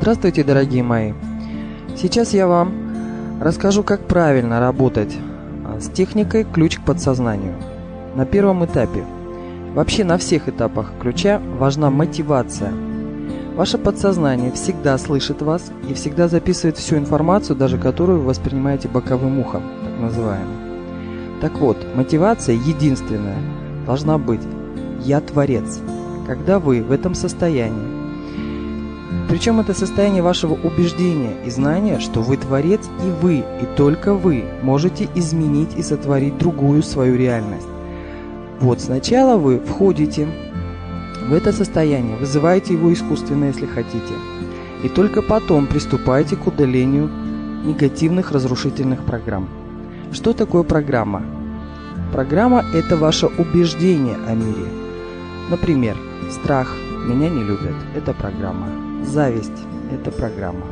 [0.00, 1.12] Здравствуйте, дорогие мои!
[1.96, 2.72] Сейчас я вам
[3.40, 5.14] расскажу, как правильно работать
[5.66, 7.54] а, с техникой «Ключ к подсознанию».
[8.14, 9.04] На первом этапе.
[9.74, 12.72] Вообще на всех этапах ключа важна мотивация.
[13.56, 19.40] Ваше подсознание всегда слышит вас и всегда записывает всю информацию, даже которую вы воспринимаете боковым
[19.40, 21.40] ухом, так называемым.
[21.40, 23.38] Так вот, мотивация единственная
[23.84, 24.42] должна быть
[25.04, 25.80] «Я творец».
[26.24, 27.97] Когда вы в этом состоянии,
[29.28, 34.44] причем это состояние вашего убеждения и знания, что вы творец и вы, и только вы
[34.62, 37.66] можете изменить и сотворить другую свою реальность.
[38.60, 40.26] Вот сначала вы входите
[41.28, 44.14] в это состояние, вызываете его искусственно, если хотите,
[44.82, 47.10] и только потом приступаете к удалению
[47.64, 49.48] негативных разрушительных программ.
[50.12, 51.22] Что такое программа?
[52.12, 54.66] Программа– это ваше убеждение о мире.
[55.50, 55.96] Например,
[56.30, 56.76] Страх.
[57.06, 57.74] Меня не любят.
[57.94, 58.87] Это программа.
[59.04, 59.52] Зависть.
[59.92, 60.66] Это программа.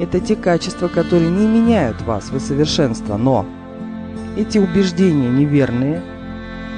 [0.00, 3.46] Это те качества, которые не меняют вас, вы совершенство, но
[4.36, 6.02] эти убеждения неверные,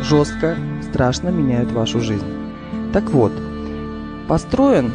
[0.03, 2.27] жестко, страшно меняют вашу жизнь.
[2.93, 3.33] Так вот,
[4.28, 4.91] построен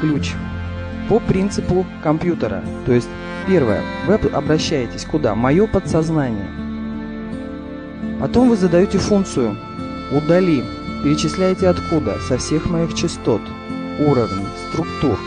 [0.00, 0.32] ключ
[1.08, 2.62] по принципу компьютера.
[2.86, 3.08] То есть,
[3.46, 5.34] первое, вы обращаетесь куда?
[5.34, 6.48] Мое подсознание.
[8.20, 9.56] Потом вы задаете функцию
[10.12, 10.62] «удали»
[11.04, 13.42] Перечисляйте откуда, со всех моих частот,
[13.98, 15.18] уровней, структур,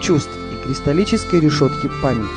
[0.00, 2.28] чувств и кристаллической решетки памяти.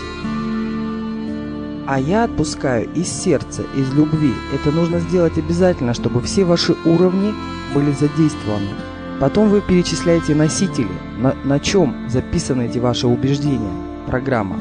[1.86, 4.34] А я отпускаю из сердца, из любви.
[4.54, 7.34] Это нужно сделать обязательно, чтобы все ваши уровни
[7.74, 8.70] были задействованы.
[9.20, 13.74] Потом вы перечисляете носители, на, на чем записаны эти ваши убеждения,
[14.08, 14.58] программа.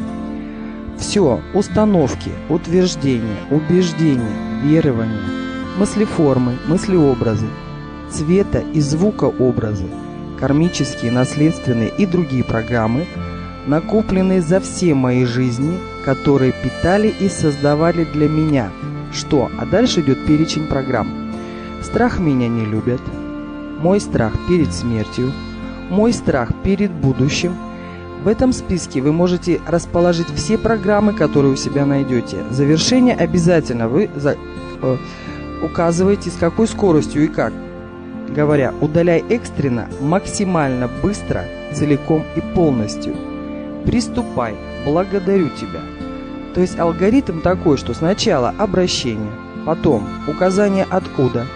[0.98, 5.22] Все, установки, утверждения, убеждения, верования,
[5.78, 7.46] мыслеформы, мыслеобразы–
[8.12, 9.86] цвета и звука образы,
[10.42, 13.06] кармические, наследственные и другие программы,
[13.68, 18.72] накопленные за все мои жизни, которые питали и создавали для меня.
[19.12, 19.48] Что?
[19.56, 21.30] А дальше идет перечень программ.
[21.80, 23.00] Страх меня не любят.
[23.78, 25.30] Мой страх перед смертью.
[25.90, 27.54] Мой страх перед будущим.
[28.24, 32.38] В этом списке вы можете расположить все программы, которые у себя найдете.
[32.50, 34.36] Завершение обязательно вы за,
[34.82, 34.96] э,
[35.62, 37.52] указываете, с какой скоростью и как
[38.34, 43.14] говоря «удаляй экстренно, максимально быстро, целиком и полностью».
[43.84, 44.54] Приступай,
[44.84, 45.80] благодарю тебя.
[46.54, 49.32] То есть алгоритм такой, что сначала обращение,
[49.66, 51.46] потом указание откуда,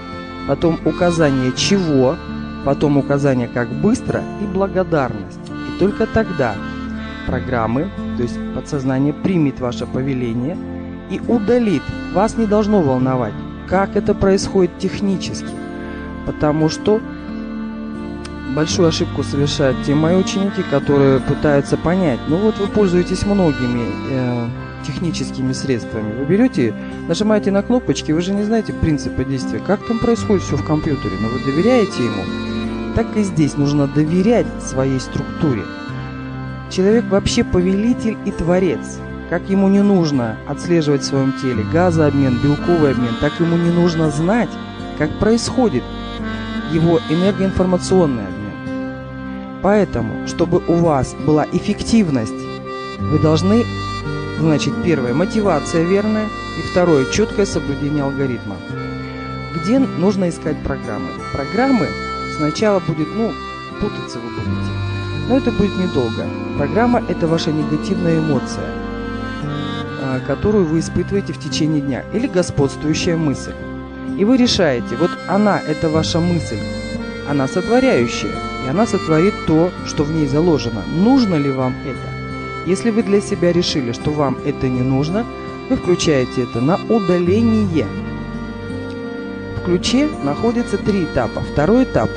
[0.48, 2.16] потом указание чего,
[2.65, 5.41] потом указание как быстро и благодарность.
[5.50, 6.54] И только тогда
[7.26, 10.56] программы, то есть подсознание примет ваше повеление
[11.10, 11.82] и удалит.
[12.15, 13.34] Вас не должно волновать,
[13.69, 15.66] как это происходит технически
[16.26, 17.00] потому что
[18.54, 22.20] большую ошибку совершают те мои ученики, которые пытаются понять.
[22.28, 24.48] Ну вот вы пользуетесь многими э,
[24.86, 26.19] техническими средствами.
[26.19, 26.75] Вы берете,
[27.09, 29.60] нажимаете на кнопочки, вы же не знаете принципа действия.
[29.60, 32.22] Как там происходит все в компьютере, но вы доверяете ему.
[32.94, 35.62] Так и здесь нужно доверять своей структуре.
[36.70, 38.98] Человек вообще повелитель и творец.
[39.28, 44.10] Как ему не нужно отслеживать в своем теле газообмен, белковый обмен, так ему не нужно
[44.10, 44.48] знать,
[44.98, 45.82] как происходит
[46.72, 49.60] его энергоинформационный обмен.
[49.62, 52.32] Поэтому, чтобы у вас была эффективность,
[52.99, 53.65] вы должны,
[54.38, 58.56] значит, первое, мотивация верная, и второе, четкое соблюдение алгоритма.
[59.54, 61.09] Где нужно искать программы?
[61.32, 61.88] Программы
[62.37, 63.33] сначала будет, ну,
[63.81, 64.71] путаться вы будете.
[65.28, 66.27] Но это будет недолго.
[66.56, 68.71] Программа– это ваша негативная эмоция,
[70.03, 73.54] а, которую вы испытываете в течение дня, или господствующая мысль.
[74.16, 76.56] И вы решаете, вот она– это ваша мысль,
[77.28, 78.32] она сотворяющая,
[78.65, 80.82] и она сотворит то, что в ней заложено.
[80.87, 82.71] Нужно ли вам это?
[82.71, 85.27] Если вы для себя решили, что вам это не нужно,
[85.69, 87.87] вы включаете это на удаление.
[89.56, 91.43] В ключе находится три этапа.
[91.43, 92.10] Второй этап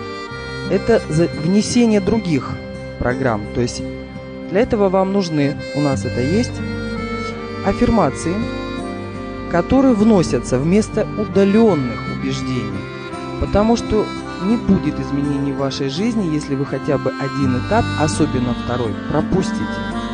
[0.70, 2.50] –это внесение других
[3.00, 3.42] программ.
[3.54, 3.82] То есть
[4.50, 6.52] для этого вам нужны, у нас это есть,
[7.66, 8.34] аффирмации–
[9.52, 12.80] которые вносятся вместо удаленных убеждений.
[13.38, 14.06] Потому что
[14.44, 19.60] не будет изменений в вашей жизни, если вы хотя бы один этап, особенно второй, пропустите.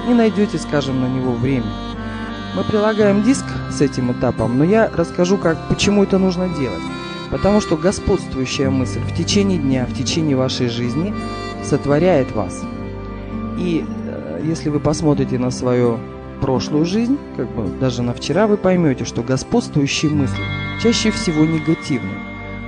[0.08, 1.70] Не найдете, скажем, на него время.
[2.56, 6.82] Мы прилагаем диск с этим этапом, но я расскажу, как, почему это нужно делать.
[7.30, 11.14] Потому что господствующая мысль в течение дня, в течение вашей жизни
[11.62, 12.64] сотворяет вас.
[13.56, 15.98] И э, если вы посмотрите на свое
[16.40, 20.42] прошлую жизнь, как бы даже на вчера, вы поймете, что господствующие мысли
[20.82, 22.14] чаще всего негативны.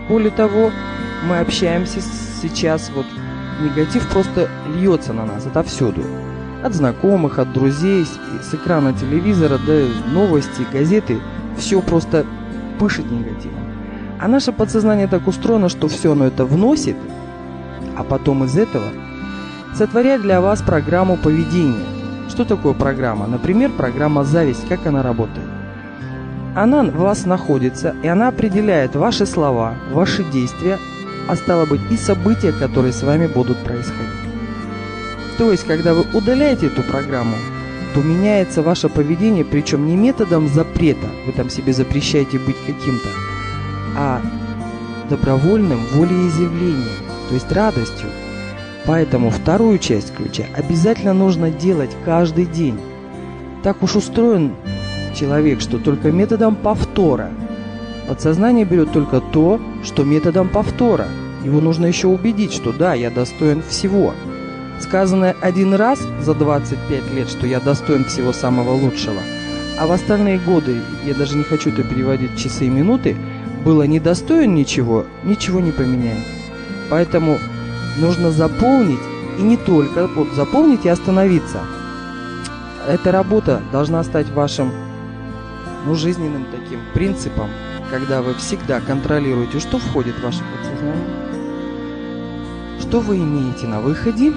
[0.09, 0.71] Более того,
[1.29, 2.01] мы общаемся
[2.43, 3.07] сейчас вот
[3.63, 6.03] негатив просто льется на нас отовсюду.
[6.63, 11.21] От знакомых, от друзей, с экрана телевизора, до новости, газеты.
[11.57, 12.27] Все просто
[12.79, 13.65] пышет негативом.
[14.19, 16.97] А наше подсознание так устроено, что все оно это вносит,
[17.97, 18.87] а потом из этого
[19.75, 22.00] сотворяет для вас программу поведения.
[22.31, 23.27] Что такое программа?
[23.27, 24.69] Например, программа «Зависть».
[24.69, 25.49] Как она работает?
[26.55, 30.79] Она в вас находится, и она определяет ваши слова, ваши действия,
[31.29, 34.07] а стало быть и события, которые с вами будут происходить.
[35.39, 37.35] То есть, когда вы удаляете эту программу,
[37.95, 43.09] то меняется ваше поведение, причем не методом запрета, вы там себе запрещаете быть каким-то,
[43.97, 44.21] а
[45.09, 46.97] добровольным волеизъявлением,
[47.29, 48.09] то есть радостью.
[48.87, 52.79] Поэтому вторую часть ключа обязательно нужно делать каждый день.
[53.63, 54.55] Так уж устроен
[55.15, 57.31] человек, что только методом повтора.
[58.09, 61.09] Подсознание берет только то, что методом повтора.
[61.45, 64.15] Его нужно еще убедить, что да, я достоин всего.
[64.81, 69.21] Сказанное один раз за 25 лет, что я достоин всего самого лучшего,
[69.79, 70.77] а в остальные годы,
[71.07, 73.17] я даже не хочу это переводить в часы и минуты,
[73.65, 76.25] было недостоин ничего, ничего не поменяет.
[76.89, 77.39] Поэтому
[78.01, 79.01] нужно заполнить,
[79.39, 81.61] и не только, вот заполнить и остановиться.
[82.89, 84.73] Эта работа должна стать вашим
[85.87, 87.49] ну, жизненным таким принципом,
[87.91, 91.07] когда вы всегда контролируете, что входит в ваше подсознание,
[92.81, 94.33] что вы имеете на выходе,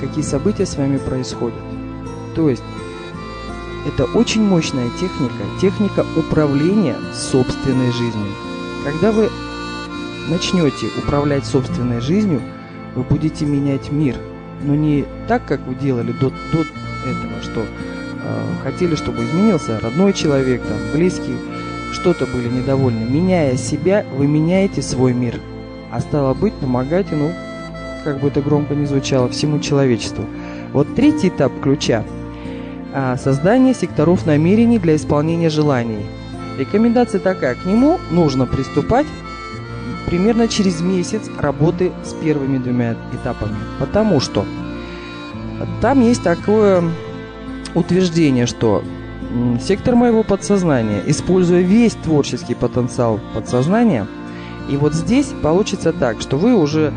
[0.00, 1.58] какие события с вами происходят.
[2.34, 2.62] То есть
[3.86, 8.32] это очень мощная техника, техника управления собственной жизнью.
[8.84, 9.30] Когда вы
[10.28, 12.42] начнете управлять собственной жизнью,
[12.94, 14.16] вы будете менять мир.
[14.62, 17.64] Но не так, как вы делали до, до этого, что э,
[18.62, 21.34] хотели, чтобы изменился родной человек, там, близкий,
[21.92, 23.04] что-то были недовольны.
[23.08, 25.40] Меняя себя, вы меняете свой мир.
[25.90, 27.32] А стало быть, помогаете, ну,
[28.04, 30.24] как бы это громко не звучало, всему человечеству.
[30.72, 32.04] Вот третий этап ключа
[32.94, 36.04] а,– создание секторов намерений для исполнения желаний–
[36.60, 39.06] Рекомендация такая, к нему нужно приступать
[40.10, 43.56] примерно через месяц работы с первыми двумя этапами.
[43.78, 44.44] Потому что
[45.80, 46.82] там есть такое
[47.74, 48.82] утверждение, что
[49.62, 54.08] сектор моего подсознания, используя весь творческий потенциал подсознания,
[54.68, 56.92] и вот здесь получится так, что вы уже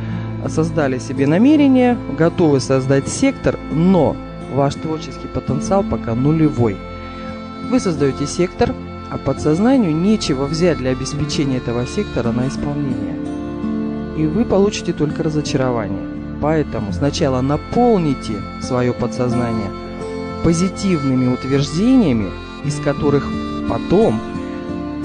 [0.47, 4.15] создали себе намерение, готовы создать сектор, но
[4.53, 6.77] ваш творческий потенциал пока нулевой.
[7.69, 8.73] Вы создаете сектор,
[9.13, 13.15] а подсознанию нечего взять для обеспечения этого сектора на исполнение.
[14.17, 16.01] И вы получите только разочарование.
[16.41, 19.69] Поэтому сначала наполните свое подсознание
[20.43, 22.31] позитивными утверждениями,
[22.65, 23.31] из которых
[23.69, 24.19] потом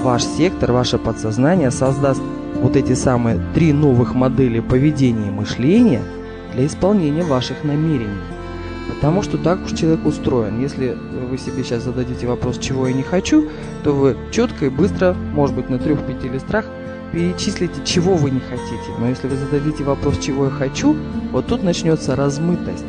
[0.01, 2.21] ваш сектор, ваше подсознание создаст
[2.55, 6.01] вот эти самые три новых модели поведения и мышления
[6.53, 8.38] для исполнения ваших намерений.
[8.89, 10.59] Потому что так уж человек устроен.
[10.59, 10.97] Если
[11.29, 13.47] вы себе сейчас зададите вопрос, чего я не хочу,
[13.83, 16.65] то вы четко и быстро, может быть, на трех-пяти листрах
[17.13, 18.91] перечислите, чего вы не хотите.
[18.99, 20.95] Но если вы зададите вопрос, чего я хочу,
[21.31, 22.85] вот тут начнется размытость.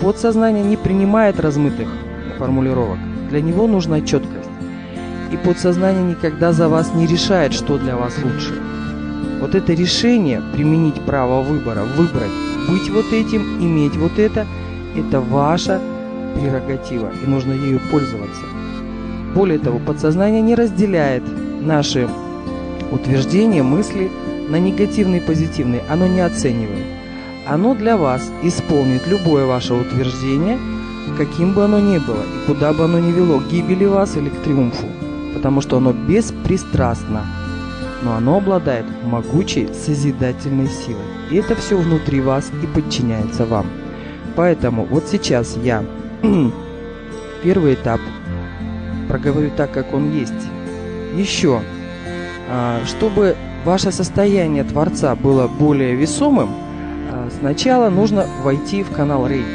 [0.00, 1.88] Подсознание не принимает размытых
[2.38, 2.98] формулировок.
[3.30, 4.50] Для него нужна четкость.
[5.32, 8.60] И подсознание никогда за вас не решает, что для вас лучше.
[9.40, 12.30] Вот это решение, применить право выбора, выбрать,
[12.68, 14.46] быть вот этим, иметь вот это–
[14.96, 15.80] это ваша
[16.34, 18.42] прерогатива, и нужно ею пользоваться.
[19.34, 21.22] Более того, подсознание не разделяет
[21.62, 22.08] наши
[22.90, 24.10] утверждения, мысли
[24.48, 25.82] на негативные и позитивные.
[25.88, 26.86] Оно не оценивает.
[27.46, 30.58] Оно для вас исполнит любое ваше утверждение,
[31.16, 34.28] каким бы оно ни было, и куда бы оно ни вело, к гибели вас или
[34.28, 34.86] к триумфу.
[35.34, 37.26] Потому что оно беспристрастно,
[38.02, 41.02] но оно обладает могучей созидательной силой.
[41.30, 43.66] И это все внутри вас и подчиняется вам.
[44.34, 45.84] Поэтому вот сейчас я
[47.42, 48.00] первый этап
[49.08, 50.32] проговорю так, как он есть.
[51.14, 51.60] Еще,
[52.48, 56.48] а, чтобы ваше состояние Творца было более весомым,
[57.10, 59.46] а, сначала нужно войти в канал Рейки.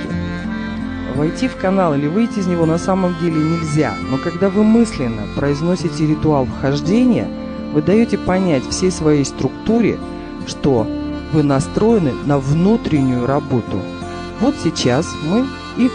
[1.15, 5.23] Войти в канал или выйти из него на самом деле нельзя, но когда вы мысленно
[5.35, 7.27] произносите ритуал вхождения,
[7.73, 9.97] вы даете понять всей своей структуре,
[10.45, 10.85] что
[11.33, 13.81] вы настроены на внутреннюю работу–
[14.39, 15.45] вот сейчас мы
[15.77, 15.89] и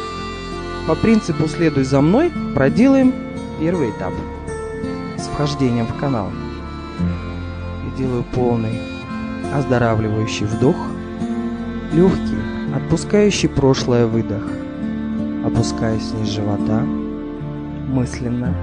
[0.86, 3.14] по принципу «следуй за мной» проделаем
[3.60, 4.12] первый этап
[5.16, 6.30] с вхождением в канал.
[6.98, 8.80] Я делаю полный
[9.54, 10.76] оздоравливающий вдох,
[11.92, 12.38] легкий,
[12.74, 14.42] отпускающий прошлое выдох.
[15.44, 16.80] Опускаюсь вниз живота,
[17.88, 18.54] мысленно.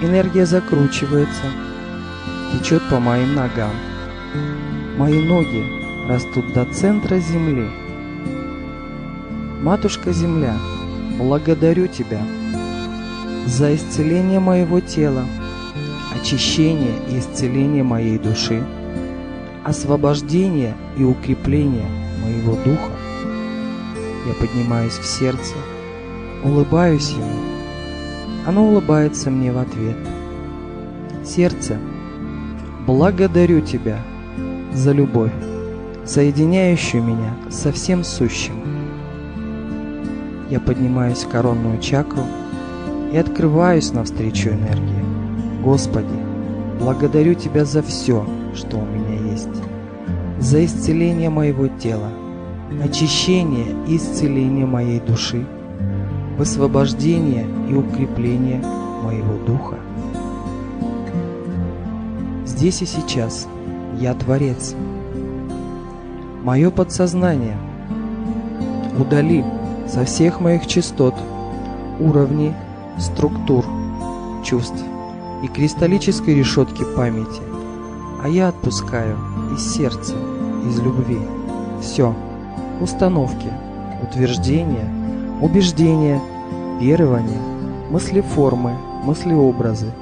[0.00, 1.46] Энергия закручивается,
[2.52, 3.72] течет по моим ногам.
[4.96, 5.64] Мои ноги
[6.08, 7.68] растут до центра земли.
[9.64, 10.58] Матушка Земля,
[11.18, 12.20] благодарю Тебя
[13.46, 15.24] за исцеление моего тела,
[16.14, 18.62] очищение и исцеление моей души,
[19.64, 21.86] освобождение и укрепление
[22.22, 22.92] моего духа.
[24.26, 25.54] Я поднимаюсь в сердце,
[26.44, 27.40] улыбаюсь ему.
[28.46, 29.96] Оно улыбается мне в ответ.
[31.24, 31.78] Сердце,
[32.86, 33.96] благодарю Тебя
[34.74, 35.32] за любовь,
[36.04, 38.63] соединяющую меня со всем сущим.
[40.54, 42.22] Я поднимаюсь в коронную чакру
[43.12, 45.04] и открываюсь навстречу энергии.
[45.64, 46.06] Господи,
[46.78, 49.48] благодарю Тебя за все, что у меня есть,
[50.38, 52.08] за исцеление моего тела,
[52.84, 55.44] очищение и исцеление моей души,
[56.38, 58.62] высвобождение и укрепление
[59.02, 59.74] моего духа.
[62.46, 63.48] Здесь и сейчас
[63.98, 64.76] я Творец.
[66.44, 67.56] Мое подсознание
[68.96, 69.42] удали
[69.88, 71.14] со всех моих частот,
[72.00, 72.54] уровней,
[72.98, 73.64] структур,
[74.44, 74.82] чувств
[75.42, 77.42] и кристаллической решетки памяти,
[78.22, 79.16] а я отпускаю
[79.54, 80.14] из сердца,
[80.66, 81.18] из любви.
[81.80, 82.14] Все.
[82.80, 83.52] Установки,
[84.02, 84.88] утверждения,
[85.40, 86.20] убеждения,
[86.80, 87.40] верования,
[87.90, 89.92] мыслеформы, мыслеобразы,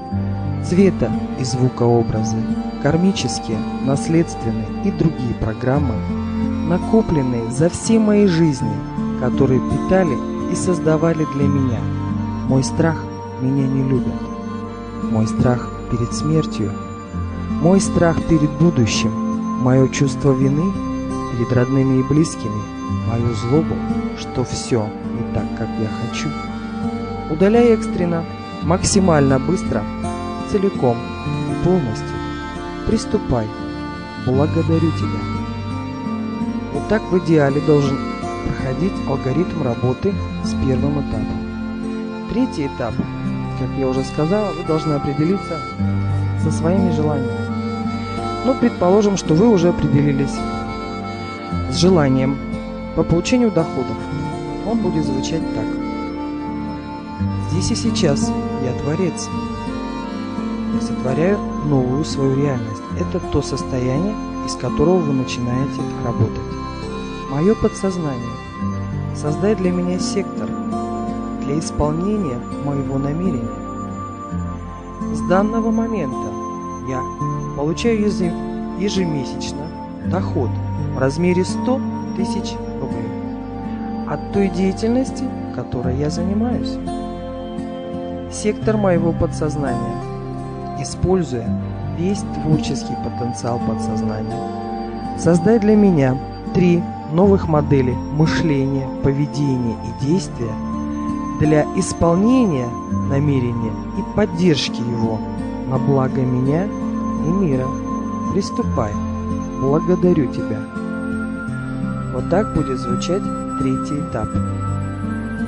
[0.65, 2.37] цвета и звукообразы,
[2.83, 5.95] кармические, наследственные и другие программы,
[6.69, 8.73] накопленные за все мои жизни,
[9.23, 10.19] которые питали
[10.52, 11.81] и создавали для меня.
[12.49, 12.97] Мой страх
[13.41, 14.33] меня не любит
[15.12, 16.73] мой страх перед смертью,
[17.61, 19.11] мой страх перед будущим,
[19.62, 20.73] мое чувство вины
[21.33, 22.62] перед родными и близкими,
[23.09, 23.75] мою злобу,
[24.19, 26.29] что все не так, как я хочу.
[27.31, 28.25] Удаляй экстренно,
[28.62, 29.83] максимально быстро,
[30.50, 32.17] целиком и полностью.
[32.87, 33.47] Приступай.
[34.26, 35.21] Благодарю тебя.
[36.73, 38.12] Вот так в идеале должен
[38.62, 40.14] проходить алгоритм работы
[40.45, 42.28] с первым этапом.
[42.31, 42.95] Третий этап
[43.59, 45.61] как я уже сказала, вы должны определиться
[46.42, 48.42] со своими желаниями.
[48.45, 50.35] Ну, предположим, что вы уже определились
[51.71, 52.37] с желанием
[52.97, 53.97] по получению доходов.
[54.66, 55.66] Он будет звучать так.
[57.50, 58.33] Здесь и сейчас
[58.64, 59.28] я творец.
[60.75, 62.83] Я сотворяю новую свою реальность.
[62.99, 64.14] Это то состояние,
[64.45, 66.40] из которого вы начинаете работать.
[67.31, 68.51] Мое подсознание.
[69.14, 70.49] Создай для меня сектор–
[71.45, 73.49] для исполнения моего намерения.
[75.14, 76.28] С данного момента
[76.88, 77.00] я
[77.57, 78.00] получаю
[78.78, 79.66] ежемесячно
[80.07, 80.50] доход
[80.95, 81.81] в размере 100
[82.16, 83.11] тысяч рублей
[84.09, 86.76] от той деятельности, которой я занимаюсь.
[88.33, 91.49] Сектор моего подсознания, используя
[91.99, 96.16] весь творческий потенциал подсознания, создай для меня
[96.54, 100.52] три новых модели мышления, поведения и действия–
[101.42, 102.69] для исполнения
[103.09, 105.19] намерения и поддержки его
[105.69, 107.66] на благо меня и мира.
[108.33, 108.92] Приступай.
[109.61, 110.61] Благодарю тебя.
[112.14, 113.23] Вот так будет звучать
[113.59, 114.28] третий этап.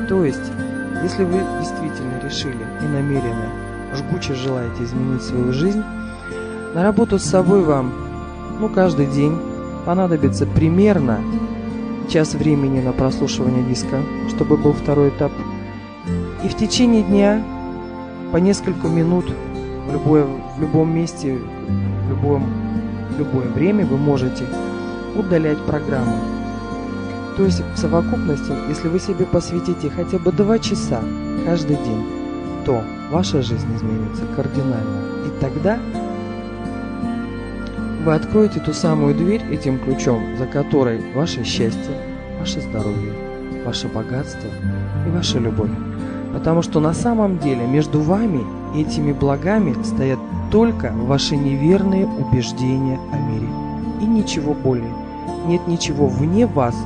[0.08, 0.50] То есть,
[1.04, 3.46] если вы действительно решили и намеренно,
[3.94, 5.82] жгуче желаете изменить свою жизнь,
[6.74, 7.92] на работу с собой вам,
[8.60, 9.38] ну, каждый день
[9.86, 11.20] понадобится примерно
[12.08, 15.32] час времени на прослушивание диска, чтобы был второй этап–
[16.44, 17.42] и в течение дня
[18.30, 19.24] по несколько минут
[19.88, 22.44] в, любое, в любом месте, в любом,
[23.10, 24.44] в любое время вы можете
[25.16, 26.18] удалять программу.
[27.38, 31.00] То есть в совокупности, если вы себе посвятите хотя бы 2 часа
[31.46, 32.04] каждый день,
[32.66, 35.26] то ваша жизнь изменится кардинально.
[35.26, 35.78] И тогда
[38.04, 41.96] вы откроете ту самую дверь этим ключом, за которой ваше счастье,
[42.38, 43.12] ваше здоровье,
[43.64, 44.48] ваше богатство
[45.06, 45.70] и ваша любовь.
[46.32, 48.44] Потому что на самом деле между вами
[48.74, 50.18] и этими благами стоят
[50.50, 53.48] только ваши неверные убеждения о мире.
[54.02, 54.92] И ничего более.
[55.46, 56.76] Нет ничего вне вас,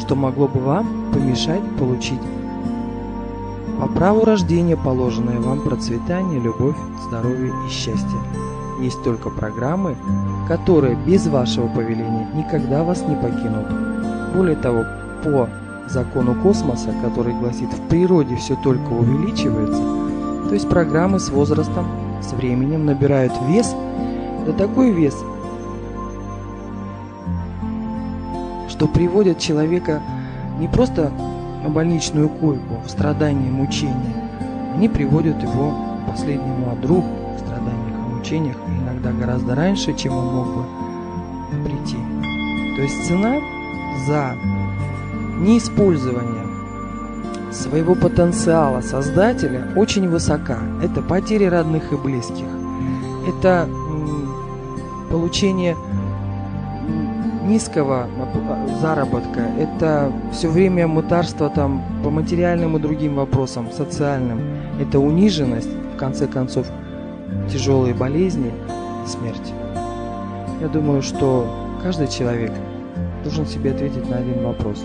[0.00, 2.20] что могло бы вам помешать получить
[3.80, 6.76] по праву рождения положенное вам процветание, любовь,
[7.06, 8.18] здоровье и счастье.
[8.80, 9.96] Есть только программы,
[10.48, 13.66] которые без вашего повеления никогда вас не покинут.
[14.34, 14.84] Более того,
[15.22, 15.48] по
[15.88, 19.82] закону космоса, который гласит в природе все только увеличивается,
[20.48, 21.86] то есть программы с возрастом,
[22.22, 23.74] с временем набирают вес,
[24.46, 25.14] да такой вес,
[28.68, 30.02] что приводят человека
[30.58, 31.10] не просто
[31.62, 34.30] на больничную койку, в страдания мучения,
[34.74, 37.02] они приводят его к последнему одру,
[37.36, 40.64] в страданиях и мучениях, и иногда гораздо раньше, чем он мог бы
[41.64, 41.96] прийти.
[42.76, 43.36] То есть цена
[44.06, 44.34] за
[45.38, 46.44] неиспользование
[47.52, 50.58] своего потенциала создателя очень высока.
[50.82, 52.46] Это потери родных и близких.
[53.28, 53.68] Это
[55.10, 55.76] получение
[57.44, 58.08] низкого
[58.80, 64.40] заработка, это все время мытарство там по материальным и другим вопросам, социальным,
[64.80, 66.66] это униженность, в конце концов,
[67.52, 68.50] тяжелые болезни,
[69.08, 69.52] смерть.
[70.60, 71.46] Я думаю, что
[71.82, 72.52] каждый человек
[73.22, 74.84] должен себе ответить на один вопрос.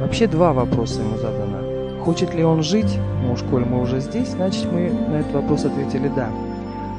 [0.00, 2.02] Вообще два вопроса ему задано.
[2.04, 2.98] Хочет ли он жить?
[3.22, 6.28] Ну уж коль мы уже здесь, значит мы на этот вопрос ответили «да».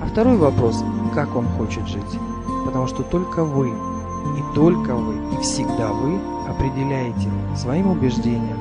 [0.02, 0.84] А второй вопрос–
[1.16, 2.20] как он хочет жить?
[2.66, 8.60] Потому что только вы и только вы, и всегда вы определяете своим убеждением,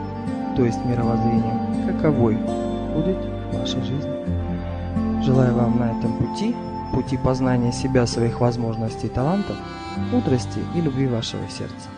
[0.56, 2.38] то есть мировоззрением, каковой
[2.94, 3.18] будет
[3.52, 4.08] ваша жизнь.
[5.22, 6.54] Желаю вам на этом пути,
[6.96, 9.56] пути познания себя, своих возможностей и талантов,
[10.10, 11.95] мудрости и любви вашего сердца.